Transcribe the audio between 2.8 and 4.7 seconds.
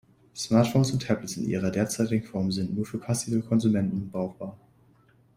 für passive Konsumenten brauchbar.